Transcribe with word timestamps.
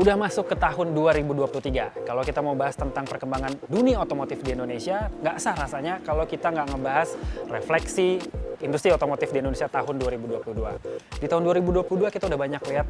Udah 0.00 0.16
masuk 0.16 0.48
ke 0.48 0.56
tahun 0.56 0.96
2023. 0.96 2.08
Kalau 2.08 2.24
kita 2.24 2.40
mau 2.40 2.56
bahas 2.56 2.72
tentang 2.72 3.04
perkembangan 3.04 3.52
dunia 3.68 4.00
otomotif 4.00 4.40
di 4.40 4.56
Indonesia, 4.56 5.12
nggak 5.20 5.36
sah 5.36 5.52
rasanya 5.52 6.00
kalau 6.00 6.24
kita 6.24 6.48
nggak 6.48 6.72
ngebahas 6.72 7.20
refleksi 7.52 8.16
industri 8.64 8.96
otomotif 8.96 9.28
di 9.28 9.44
Indonesia 9.44 9.68
tahun 9.68 10.00
2022. 10.00 11.20
Di 11.20 11.28
tahun 11.28 11.44
2022 11.44 12.16
kita 12.16 12.32
udah 12.32 12.40
banyak 12.40 12.62
lihat 12.72 12.88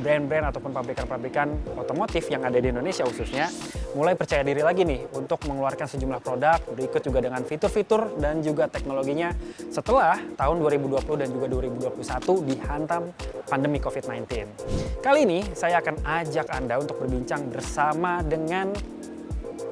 brand-brand 0.00 0.48
ataupun 0.48 0.72
pabrikan-pabrikan 0.72 1.52
otomotif 1.76 2.32
yang 2.32 2.46
ada 2.48 2.56
di 2.56 2.72
Indonesia 2.72 3.04
khususnya 3.04 3.52
mulai 3.92 4.16
percaya 4.16 4.40
diri 4.40 4.64
lagi 4.64 4.88
nih 4.88 5.04
untuk 5.12 5.44
mengeluarkan 5.44 5.84
sejumlah 5.84 6.20
produk 6.24 6.58
berikut 6.72 7.04
juga 7.04 7.20
dengan 7.20 7.44
fitur-fitur 7.44 8.16
dan 8.16 8.40
juga 8.40 8.70
teknologinya 8.72 9.36
setelah 9.68 10.16
tahun 10.38 10.56
2020 10.64 11.20
dan 11.20 11.28
juga 11.28 11.46
2021 11.52 12.48
dihantam 12.48 13.02
pandemi 13.50 13.78
COVID-19. 13.82 14.24
Kali 15.04 15.20
ini 15.28 15.44
saya 15.52 15.84
akan 15.84 16.00
ajak 16.00 16.46
Anda 16.48 16.80
untuk 16.80 16.96
berbincang 17.04 17.52
bersama 17.52 18.24
dengan 18.24 18.72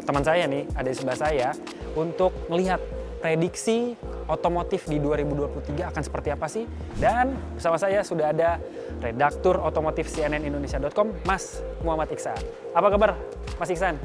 teman 0.04 0.26
saya 0.26 0.44
nih, 0.50 0.66
ada 0.74 0.88
di 0.90 0.96
sebelah 0.96 1.18
saya 1.18 1.48
untuk 1.96 2.34
melihat 2.50 2.82
prediksi 3.20 3.94
otomotif 4.30 4.86
di 4.86 5.02
2023 5.02 5.90
akan 5.90 6.02
seperti 6.06 6.28
apa 6.30 6.46
sih? 6.46 6.64
Dan 6.96 7.34
bersama 7.58 7.76
saya 7.76 8.06
sudah 8.06 8.30
ada 8.30 8.62
redaktur 9.02 9.58
otomotif 9.58 10.06
CNN 10.06 10.46
Indonesia.com, 10.46 11.10
Mas 11.26 11.58
Muhammad 11.82 12.14
Iksan. 12.14 12.38
Apa 12.70 12.88
kabar, 12.94 13.18
Mas 13.58 13.70
Iksan? 13.74 13.98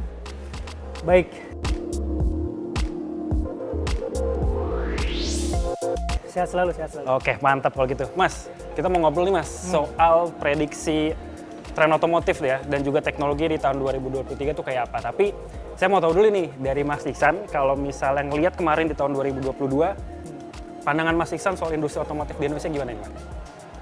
Baik. 1.06 1.30
Sehat 6.26 6.52
selalu, 6.52 6.76
sehat 6.76 6.90
selalu. 6.92 7.08
Oke, 7.16 7.40
mantap 7.40 7.71
kalau 7.77 7.88
gitu. 7.88 8.10
Mas, 8.18 8.52
kita 8.76 8.92
mau 8.92 9.08
ngobrol 9.08 9.32
nih 9.32 9.40
Mas 9.40 9.48
soal 9.48 10.34
prediksi 10.36 11.16
tren 11.76 11.92
otomotif 11.92 12.40
ya 12.40 12.64
dan 12.66 12.84
juga 12.84 13.04
teknologi 13.04 13.52
di 13.52 13.60
tahun 13.60 13.80
2023 13.84 14.55
itu 14.55 14.64
kayak 14.64 14.92
apa. 14.92 15.12
Tapi 15.12 15.36
saya 15.76 15.92
mau 15.92 15.99
tahu 15.99 16.16
dulu 16.16 16.32
nih 16.32 16.55
dari 16.55 16.88
Mas 16.88 17.04
Iksan, 17.04 17.52
kalau 17.52 17.76
misalnya 17.76 18.24
ngelihat 18.32 18.55
kemarin 18.55 18.88
di 18.88 18.96
tahun 18.96 19.12
2022, 19.12 20.15
pandangan 20.86 21.18
Mas 21.18 21.34
Iksan 21.34 21.58
soal 21.58 21.74
industri 21.74 21.98
otomotif 21.98 22.38
di 22.38 22.46
Indonesia 22.46 22.70
gimana 22.70 22.94
nih 22.94 23.02
Mas? 23.02 23.10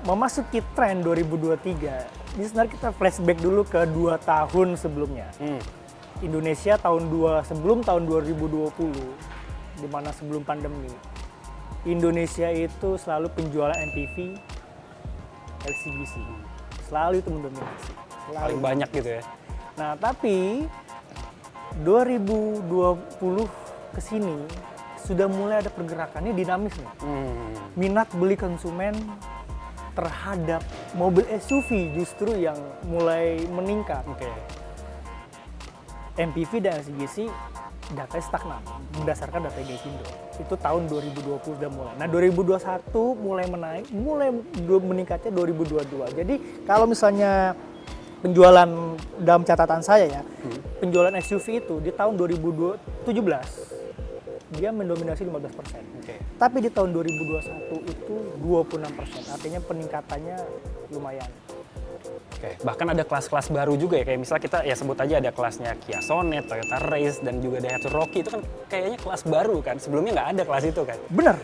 Memasuki 0.03 0.59
tren 0.75 1.03
2023, 1.03 2.39
ini 2.39 2.43
sebenarnya 2.47 2.71
kita 2.71 2.89
flashback 2.95 3.39
dulu 3.39 3.67
ke 3.67 3.83
dua 3.91 4.15
tahun 4.19 4.79
sebelumnya. 4.79 5.27
Hmm. 5.39 5.59
Indonesia 6.23 6.79
tahun 6.79 7.11
dua 7.11 7.43
sebelum 7.43 7.83
tahun 7.83 8.07
2020, 8.07 8.91
di 9.79 9.87
mana 9.91 10.11
sebelum 10.15 10.43
pandemi, 10.47 10.87
Indonesia 11.83 12.47
itu 12.51 12.95
selalu 12.95 13.27
penjualan 13.35 13.75
MPV, 13.75 14.39
LCGC, 15.67 16.15
selalu 16.87 17.19
itu 17.19 17.29
mendominasi. 17.31 17.91
Selalu. 18.27 18.43
Paling 18.47 18.61
banyak 18.63 18.89
gitu 18.91 19.09
ya. 19.19 19.23
Nah, 19.75 19.91
tapi 19.99 20.67
2020 21.83 23.47
ke 23.93 24.01
sini 24.03 24.35
sudah 25.03 25.27
mulai 25.27 25.59
ada 25.59 25.71
pergerakannya 25.71 26.31
dinamis 26.31 26.75
nih. 26.79 26.93
Hmm. 27.03 27.53
Minat 27.75 28.07
beli 28.15 28.39
konsumen 28.39 28.95
terhadap 29.93 30.65
mobil 30.97 31.27
SUV 31.29 31.93
justru 31.93 32.33
yang 32.33 32.57
mulai 32.87 33.43
meningkat. 33.51 34.01
Oke. 34.09 34.25
MPV 36.13 36.51
dan 36.61 36.77
LCGC 36.81 37.25
datanya 37.93 38.23
stagnan 38.23 38.63
berdasarkan 39.01 39.49
data 39.49 39.59
Gaikindo. 39.59 40.05
Itu 40.39 40.55
tahun 40.55 40.87
2020 40.87 41.57
sudah 41.57 41.69
mulai. 41.73 41.93
Nah, 41.99 42.07
2021 42.07 43.17
mulai 43.17 43.45
menaik, 43.49 43.85
mulai 43.91 44.29
meningkatnya 44.61 45.33
2022. 45.33 46.13
Jadi 46.15 46.35
kalau 46.63 46.85
misalnya 46.87 47.57
penjualan 48.23 48.69
dalam 49.19 49.43
catatan 49.43 49.83
saya 49.83 50.21
ya, 50.21 50.21
penjualan 50.79 51.11
SUV 51.19 51.65
itu 51.65 51.75
di 51.83 51.91
tahun 51.91 52.15
2017 52.15 53.82
dia 54.53 54.69
mendominasi 54.69 55.25
15%. 55.25 56.01
Oke. 56.01 56.15
Tapi 56.37 56.57
di 56.61 56.69
tahun 56.69 56.93
2021 56.95 57.83
itu 57.89 58.15
26%. 58.39 59.33
Artinya 59.33 59.59
peningkatannya 59.65 60.37
lumayan. 60.93 61.29
Oke, 62.43 62.59
bahkan 62.67 62.91
ada 62.91 63.07
kelas-kelas 63.07 63.47
baru 63.55 63.79
juga 63.79 63.95
ya, 63.95 64.03
kayak 64.03 64.19
misalnya 64.19 64.43
kita 64.43 64.57
ya 64.67 64.75
sebut 64.75 64.99
aja 64.99 65.23
ada 65.23 65.31
kelasnya 65.31 65.79
Kia 65.79 66.03
Sonet, 66.03 66.43
Toyota 66.43 66.75
Race, 66.91 67.23
dan 67.23 67.39
juga 67.39 67.63
Daihatsu 67.63 67.87
Rocky, 67.87 68.19
itu 68.19 68.35
kan 68.35 68.43
kayaknya 68.67 68.99
kelas 68.99 69.21
baru 69.23 69.57
kan, 69.63 69.79
sebelumnya 69.79 70.11
nggak 70.19 70.29
ada 70.35 70.43
kelas 70.43 70.63
itu 70.67 70.81
kan. 70.83 70.99
Benar. 71.07 71.37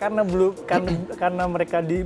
Karena 0.00 0.22
belum 0.24 0.52
karena 0.64 0.92
karena 1.12 1.44
mereka 1.44 1.84
di 1.84 2.00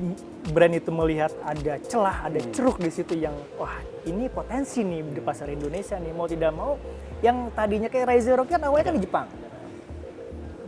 brand 0.50 0.74
itu 0.74 0.90
melihat 0.90 1.30
ada 1.46 1.78
celah, 1.78 2.26
ada 2.26 2.42
ceruk 2.50 2.82
di 2.82 2.90
situ 2.90 3.14
yang 3.14 3.38
wah 3.54 3.78
ini 4.02 4.26
potensi 4.26 4.82
nih 4.82 5.14
di 5.14 5.22
pasar 5.22 5.54
Indonesia 5.54 5.94
nih 6.02 6.10
mau 6.10 6.26
tidak 6.26 6.50
mau 6.50 6.74
yang 7.22 7.54
tadinya 7.54 7.86
kayak 7.86 8.10
Rise 8.10 8.34
Rocky 8.34 8.58
kan 8.58 8.66
awalnya 8.66 8.90
kan 8.90 8.94
di 8.98 9.06
Jepang. 9.06 9.26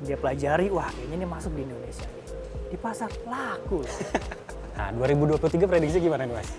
Dia 0.04 0.16
pelajari 0.20 0.68
wah 0.68 0.88
kayaknya 0.92 1.16
ini 1.22 1.26
masuk 1.28 1.52
di 1.56 1.62
Indonesia. 1.64 2.08
Di 2.68 2.76
pasar 2.76 3.10
laku. 3.24 3.80
loh. 3.84 3.94
Nah, 4.76 4.92
2023 4.92 5.64
prediksi 5.64 6.04
gimana 6.04 6.28
nih 6.28 6.36
Mas? 6.36 6.52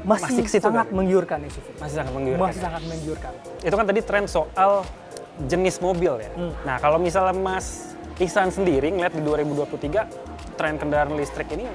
Masih, 0.00 0.48
Masih 0.48 0.64
sangat 0.64 0.88
kan? 0.88 0.96
menggiurkan 0.96 1.38
SUV. 1.44 1.66
Masih 1.76 1.96
sangat 2.00 2.12
menggiurkan. 2.16 2.40
Masih 2.48 2.60
sangat 2.64 2.82
menggiurkan. 2.88 3.32
Itu 3.60 3.74
kan 3.76 3.84
tadi 3.84 4.00
tren 4.00 4.24
soal 4.24 4.72
jenis 5.44 5.76
mobil 5.84 6.24
ya. 6.24 6.30
Hmm. 6.40 6.56
Nah, 6.64 6.80
kalau 6.80 6.96
misalnya 6.96 7.36
Mas 7.36 7.92
Ihsan 8.16 8.48
sendiri 8.48 8.88
ngeliat 8.88 9.12
di 9.12 9.20
2023 9.20 10.56
tren 10.56 10.80
kendaraan 10.80 11.12
listrik 11.20 11.52
ini 11.52 11.68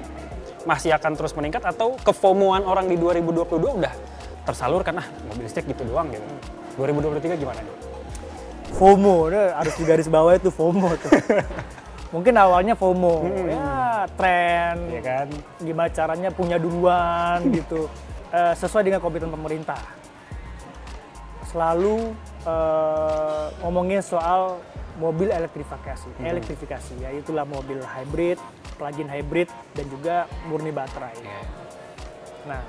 masih 0.66 0.90
akan 0.98 1.14
terus 1.14 1.34
meningkat 1.38 1.62
atau 1.62 1.94
kefomoan 2.02 2.66
orang 2.66 2.90
di 2.90 2.98
2022 2.98 3.78
udah 3.78 3.94
tersalurkan 4.42 4.98
ah 4.98 5.06
mobil 5.30 5.46
listrik 5.46 5.70
gitu 5.70 5.86
doang 5.86 6.10
gitu. 6.10 6.22
2023 6.82 7.34
gimana 7.38 7.62
nih? 7.62 7.74
FOMO, 8.76 9.32
harus 9.32 9.74
di 9.80 9.84
garis 9.88 10.06
bawah 10.06 10.36
itu 10.36 10.52
FOMO 10.52 10.92
tuh. 11.00 11.10
Mungkin 12.14 12.36
awalnya 12.36 12.76
FOMO, 12.76 13.24
ya 13.48 14.04
tren, 14.14 14.76
Ya 14.92 15.00
kan? 15.02 15.26
gimana 15.58 15.88
caranya 15.90 16.28
punya 16.30 16.60
duluan 16.60 17.40
gitu, 17.50 17.88
Eh, 18.26 18.54
sesuai 18.58 18.82
dengan 18.84 19.00
komitmen 19.00 19.32
pemerintah. 19.32 19.78
Selalu 21.46 22.12
eh, 22.44 23.46
ngomongin 23.64 24.02
soal 24.02 24.58
mobil 24.98 25.30
elektrifikasi, 25.30 26.10
elektrifikasi, 26.20 26.94
ya 27.00 27.14
itulah 27.14 27.46
mobil 27.46 27.78
hybrid, 27.80 28.36
plug-in 28.76 29.06
hybrid, 29.06 29.48
dan 29.72 29.86
juga 29.88 30.16
murni 30.50 30.74
baterai. 30.74 31.16
Nah, 32.50 32.62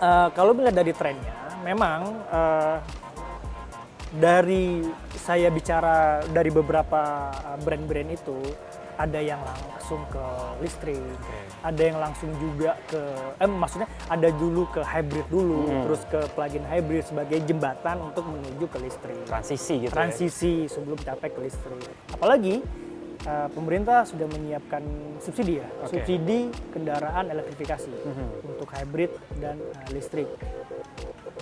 eh, 0.00 0.28
kalau 0.34 0.56
melihat 0.56 0.82
dari 0.82 0.92
trennya, 0.96 1.36
memang 1.62 2.00
eh, 2.32 2.76
dari 4.12 4.84
saya 5.14 5.48
bicara 5.48 5.96
dari 6.26 6.48
beberapa 6.48 7.00
eh, 7.32 7.58
brand-brand 7.58 8.10
itu, 8.10 8.38
ada 8.92 9.18
yang 9.18 9.40
langsung 9.40 10.04
ke 10.06 10.24
listrik, 10.60 11.00
ada 11.64 11.80
yang 11.80 11.96
langsung 11.96 12.28
juga 12.36 12.76
ke, 12.84 13.00
eh 13.40 13.48
maksudnya 13.48 13.88
ada 14.06 14.28
dulu 14.28 14.68
ke 14.68 14.84
hybrid 14.84 15.26
dulu, 15.26 15.64
Hmm. 15.64 15.82
terus 15.88 16.02
ke 16.06 16.20
plug-in 16.32 16.62
hybrid 16.62 17.02
sebagai 17.02 17.40
jembatan 17.42 18.04
untuk 18.04 18.28
menuju 18.28 18.68
ke 18.68 18.78
listrik 18.78 19.16
Transisi 19.24 19.74
gitu 19.80 19.88
ya. 19.88 19.96
transisi 19.96 20.52
sebelum 20.68 21.00
capai 21.00 21.28
ke 21.28 21.40
listrik. 21.40 21.82
Apalagi 22.12 22.60
uh, 23.24 23.48
pemerintah 23.48 24.04
sudah 24.04 24.28
menyiapkan 24.28 24.84
subsidi 25.18 25.58
ya, 25.58 25.68
Oke. 25.82 25.98
subsidi 25.98 26.52
kendaraan 26.70 27.32
elektrifikasi 27.32 27.90
Mhm. 27.96 28.26
untuk 28.44 28.68
hybrid 28.70 29.10
dan 29.40 29.56
uh, 29.56 29.88
listrik. 29.88 30.28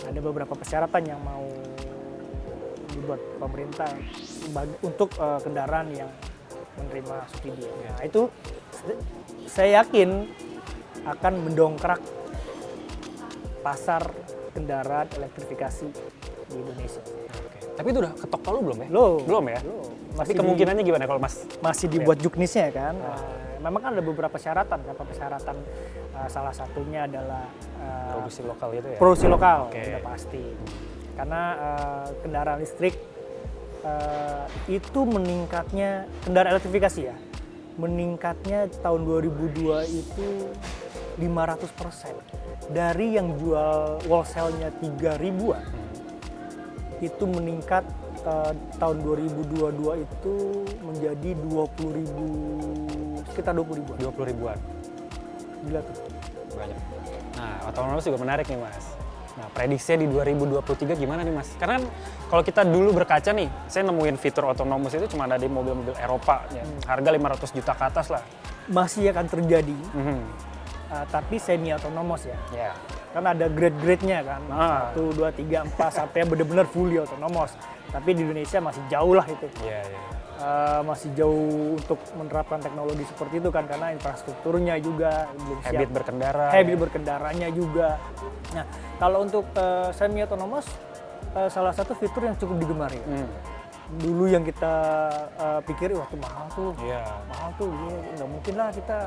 Ada 0.07 0.21
beberapa 0.23 0.55
persyaratan 0.55 1.03
yang 1.03 1.21
mau 1.21 1.45
dibuat 2.91 3.21
pemerintah 3.39 3.91
untuk 4.81 5.11
uh, 5.17 5.39
kendaraan 5.39 5.89
yang 5.91 6.11
menerima 6.77 7.17
subsidi. 7.29 7.67
Nah 7.67 8.03
itu 8.03 8.27
saya 9.47 9.83
yakin 9.83 10.27
akan 11.05 11.33
mendongkrak 11.45 12.01
pasar 13.61 14.03
kendaraan 14.51 15.07
elektrifikasi 15.15 15.87
di 16.49 16.55
Indonesia. 16.57 17.03
Oke. 17.05 17.59
Tapi 17.77 17.87
itu 17.89 17.99
udah 18.03 18.13
ketok 18.17 18.41
palu 18.43 18.59
belum 18.65 18.79
ya? 18.85 18.89
Loh. 18.91 19.13
Belum 19.23 19.45
ya? 19.47 19.61
Loh. 19.63 19.85
Tapi 20.11 20.17
Masih 20.19 20.33
di- 20.35 20.41
kemungkinannya 20.43 20.83
gimana 20.83 21.05
kalau 21.07 21.21
Mas? 21.23 21.35
masih 21.63 21.87
dibuat 21.87 22.19
juknisnya 22.19 22.69
kan. 22.75 22.95
Eh, 22.99 23.23
memang 23.63 23.81
kan 23.81 23.91
ada 23.95 24.03
beberapa 24.03 24.33
persyaratan. 24.33 24.79
Apa 24.83 25.03
persyaratan 25.07 25.57
eh, 26.19 26.29
salah 26.29 26.51
satunya 26.51 27.07
adalah 27.07 27.47
eh, 27.79 28.11
Produksi 28.11 28.41
lokal 28.43 28.69
gitu 28.75 28.89
ya? 28.91 28.99
produksi 28.99 29.27
lokal, 29.31 29.59
Oke. 29.71 29.81
udah 29.81 30.03
pasti. 30.03 30.43
Karena 31.15 31.43
eh, 31.57 32.07
kendaraan 32.23 32.59
listrik 32.61 32.95
eh, 33.85 34.45
itu 34.71 35.01
meningkatnya 35.07 36.07
kendaraan 36.27 36.57
elektrifikasi 36.57 37.01
ya, 37.13 37.17
meningkatnya 37.81 38.69
tahun 38.85 39.07
2002 39.07 39.87
itu 39.89 40.29
500% 41.21 42.73
dari 42.73 43.19
yang 43.19 43.37
jual 43.37 44.01
wholesale-nya 44.09 44.73
3 44.79 45.21
ribuan 45.21 45.65
itu 47.01 47.25
meningkat 47.25 47.85
eh, 48.25 48.53
tahun 48.77 48.97
2022 49.05 50.05
itu 50.05 50.35
menjadi 50.85 51.31
20 51.49 51.99
ribu 51.99 52.27
sekitar 53.33 53.53
20 53.57 53.81
ribuan 53.81 53.97
20 54.01 54.31
ribuan. 54.33 54.59
gila 55.65 55.81
tuh 55.85 55.97
Banyak. 56.51 56.79
Nah, 57.39 57.71
otonomous 57.71 58.03
juga 58.03 58.19
menarik 58.19 58.47
nih 58.51 58.59
Mas. 58.59 58.87
Nah, 59.39 59.47
prediksinya 59.55 60.03
di 60.03 60.09
2023 60.11 60.99
gimana 60.99 61.23
nih 61.23 61.35
Mas? 61.35 61.55
Karena 61.55 61.79
kan 61.79 61.85
kalau 62.27 62.43
kita 62.43 62.63
dulu 62.67 62.91
berkaca 62.97 63.31
nih, 63.31 63.47
saya 63.71 63.87
nemuin 63.87 64.17
fitur 64.19 64.51
otonomus 64.51 64.95
itu 64.95 65.07
cuma 65.15 65.31
ada 65.31 65.39
di 65.39 65.47
mobil-mobil 65.47 65.95
Eropa, 65.99 66.47
ya. 66.51 66.67
harga 66.87 67.11
500 67.15 67.51
juta 67.55 67.73
ke 67.75 67.85
atas 67.87 68.07
lah. 68.11 68.23
Masih 68.71 69.11
akan 69.11 69.27
terjadi, 69.27 69.77
Mhm. 69.95 70.19
uh, 70.91 71.05
tapi 71.11 71.39
semi 71.39 71.71
otonomos 71.71 72.27
ya. 72.27 72.39
Ya. 72.55 72.73
Kan 73.11 73.27
ada 73.27 73.51
grade-grade-nya 73.51 74.23
kan. 74.23 74.43
Ah. 74.51 74.95
1, 74.95 75.11
2, 75.15 75.35
3, 75.35 75.67
4 75.67 75.91
sampai 75.91 76.23
benar-benar 76.23 76.67
fully 76.71 76.99
otonomos. 76.99 77.59
Tapi 77.91 78.15
di 78.15 78.23
Indonesia 78.23 78.63
masih 78.63 78.83
jauh 78.87 79.19
lah 79.19 79.27
itu. 79.27 79.51
Iya, 79.67 79.83
iya. 79.83 80.01
Uh, 80.41 80.81
masih 80.89 81.13
jauh 81.13 81.77
untuk 81.77 82.01
menerapkan 82.17 82.65
teknologi 82.65 83.05
seperti 83.05 83.45
itu 83.45 83.53
kan 83.53 83.69
karena 83.69 83.93
infrastrukturnya 83.93 84.81
juga 84.81 85.29
belum 85.37 85.59
siap. 85.61 85.77
Habit 85.77 85.89
berkendara. 85.93 86.49
habit 86.57 86.77
ya. 86.77 86.81
berkendaranya 86.81 87.49
juga. 87.53 88.01
Nah, 88.57 88.65
kalau 88.97 89.29
untuk 89.29 89.45
semi 89.93 90.25
otonomos 90.25 90.65
salah 91.53 91.77
satu 91.77 91.93
fitur 91.93 92.25
yang 92.25 92.41
cukup 92.41 92.57
digemari. 92.57 92.99
Hmm. 93.05 93.29
Dulu 93.91 94.31
yang 94.31 94.47
kita 94.47 94.75
uh, 95.35 95.61
pikir 95.67 95.91
waktu 95.93 96.15
mahal 96.17 96.47
tuh, 96.55 96.71
Iya. 96.79 97.05
mahal 97.27 97.51
tuh, 97.59 97.69
iya, 97.75 97.99
nggak 98.17 98.31
mungkin 98.31 98.55
lah 98.55 98.69
kita 98.71 98.99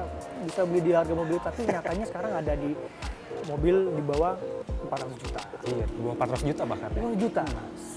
bisa 0.44 0.62
beli 0.68 0.82
di 0.84 0.92
harga 0.92 1.14
mobil. 1.16 1.40
Tapi 1.40 1.60
nyatanya 1.66 2.06
sekarang 2.06 2.32
ada 2.36 2.54
di 2.54 2.76
mobil 3.48 3.76
di 3.94 4.02
bawah 4.04 4.34
400 4.90 5.24
juta. 5.24 5.42
Iya, 5.64 5.86
400 5.88 6.50
juta 6.50 6.64
bahkan 6.68 6.90
ya. 6.94 7.02
10 7.02 7.24
juta. 7.24 7.44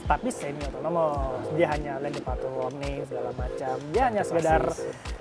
Tapi 0.07 0.29
semi 0.31 0.63
otonomos, 0.63 1.45
dia 1.59 1.67
hanya 1.75 1.93
lane 1.99 2.15
departure 2.15 2.55
warning 2.55 3.03
segala 3.11 3.31
macam. 3.35 3.75
Dia 3.91 4.03
hanya 4.07 4.23
sekedar 4.23 4.63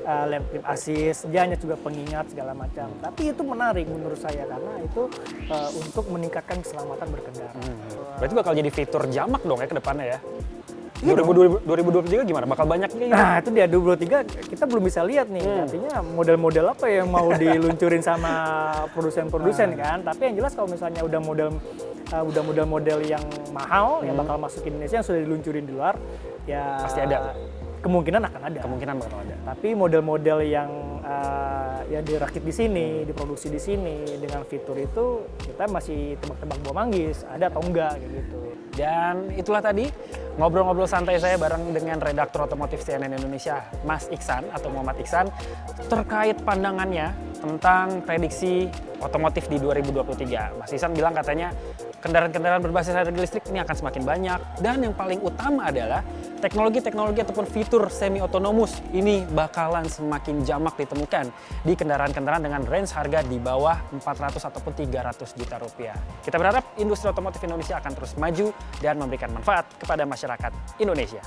uh, 0.06 0.25
lamp 0.30 0.46
keep 0.54 0.63
assist, 0.69 1.19
dia 1.34 1.42
hanya 1.42 1.57
juga 1.57 1.75
pengingat 1.81 2.30
segala 2.30 2.54
macam. 2.54 2.88
Tapi 3.02 3.34
itu 3.34 3.42
menarik 3.42 3.86
menurut 3.90 4.19
saya 4.22 4.46
karena 4.46 4.74
itu 4.86 5.04
uh, 5.50 5.69
untuk 5.74 6.06
meningkatkan 6.13 6.62
keselamatan 6.62 7.07
berkendara. 7.10 7.54
Hmm. 7.57 7.78
Berarti 8.22 8.34
bakal 8.38 8.54
jadi 8.54 8.69
fitur 8.69 9.04
jamak 9.10 9.42
dong 9.42 9.57
ya 9.57 9.68
ke 9.68 9.75
depannya 9.75 10.06
ya. 10.16 10.19
2000 11.01 11.65
2023 11.65 12.24
gimana? 12.24 12.45
Bakal 12.45 12.65
banyak 12.65 12.89
nih? 12.94 13.09
Nah 13.12 13.44
itu 13.44 13.50
dia 13.51 13.65
2023 13.68 14.47
kita 14.47 14.63
belum 14.63 14.83
bisa 14.83 15.01
lihat 15.03 15.27
nih 15.27 15.44
Hmm. 15.44 15.63
artinya 15.68 15.94
model-model 16.01 16.65
apa 16.71 16.86
yang 16.88 17.07
mau 17.07 17.27
diluncurin 17.33 18.00
sama 18.00 18.31
produsen-produsen 18.95 19.75
kan 19.75 20.00
tapi 20.01 20.31
yang 20.31 20.36
jelas 20.39 20.56
kalau 20.56 20.71
misalnya 20.71 21.01
udah 21.01 21.19
model 21.19 21.50
uh, 22.09 22.24
udah 22.24 22.42
model-model 22.42 23.00
yang 23.03 23.24
mahal 23.51 24.00
yang 24.01 24.15
Hmm. 24.15 24.24
bakal 24.24 24.36
masuk 24.38 24.63
ke 24.63 24.71
Indonesia 24.71 24.95
yang 25.00 25.07
sudah 25.07 25.19
diluncurin 25.19 25.65
di 25.65 25.74
luar 25.74 25.95
ya 26.45 26.80
Pasti 26.80 27.00
ada. 27.01 27.36
Kemungkinan 27.81 28.22
akan 28.31 28.42
ada 28.51 28.60
Kemungkinan 28.63 28.95
bakal 29.01 29.18
ada. 29.24 29.36
tapi 29.56 29.75
model-model 29.75 30.38
yang 30.45 30.69
uh, 31.04 31.80
ya 31.89 32.00
dirakit 32.01 32.42
di 32.42 32.54
sini 32.54 32.88
diproduksi 33.06 33.48
di 33.51 33.62
sini 33.62 34.18
dengan 34.18 34.44
fitur 34.48 34.77
itu 34.80 35.25
kita 35.42 35.69
masih 35.69 36.18
tebak-tebak 36.19 36.57
buah 36.66 36.75
manggis 36.75 37.24
ada 37.27 37.48
atau 37.51 37.62
enggak 37.62 38.00
kayak 38.00 38.12
gitu 38.12 38.39
Dan 38.75 39.31
itulah 39.39 39.63
tadi 39.63 39.88
ngobrol-ngobrol 40.36 40.83
santai 40.83 41.16
saya 41.16 41.39
bareng 41.39 41.72
dengan 41.72 41.95
redaktur 42.04 42.44
otomotif 42.44 42.83
CNN 42.83 43.16
Indonesia, 43.16 43.63
Mas 43.88 44.12
Iksan 44.12 44.51
atau 44.51 44.68
Muhammad 44.68 45.00
Iksan, 45.00 45.31
terkait 45.88 46.36
pandangannya 46.44 47.16
tentang 47.45 48.01
prediksi 48.01 48.65
otomotif 48.97 49.45
di 49.45 49.62
2023. 49.62 50.57
Mas 50.57 50.74
Iksan 50.74 50.97
bilang 50.97 51.13
katanya 51.13 51.53
kendaraan-kendaraan 52.01 52.65
berbasis 52.65 52.97
energi 52.97 53.21
listrik 53.21 53.45
ini 53.53 53.62
akan 53.62 53.75
semakin 53.77 54.01
banyak 54.01 54.39
dan 54.65 54.81
yang 54.81 54.97
paling 54.97 55.21
utama 55.21 55.69
adalah 55.69 56.01
teknologi-teknologi 56.42 57.21
ataupun 57.21 57.45
fitur 57.45 57.86
semi 57.94 58.18
otonomus 58.18 58.81
ini 58.97 59.21
bakalan 59.30 59.86
semakin 59.86 60.42
jamak 60.42 60.74
ditemukan 60.81 61.30
di 61.62 61.74
kendaraan-kendaraan 61.77 62.42
dengan 62.42 62.62
range 62.65 62.97
harga 62.97 63.21
di 63.21 63.38
bawah 63.38 63.77
400 63.94 64.42
ataupun 64.42 64.74
300 64.74 65.38
juta 65.38 65.56
rupiah. 65.62 65.97
Kita 66.25 66.42
berharap 66.42 66.74
industri 66.81 67.13
otomotif 67.13 67.42
Indonesia 67.45 67.77
akan 67.77 67.92
terus 67.94 68.18
maju 68.18 68.50
dan 68.81 68.97
memberikan 68.97 69.30
manfaat 69.30 69.69
kepada 69.77 70.01
masyarakat 70.09 70.81
Indonesia. 70.81 71.21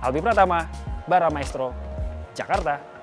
Albi 0.00 0.18
Pratama, 0.18 0.66
Bara 1.06 1.28
Maestro, 1.30 1.70
Jakarta. 2.34 2.99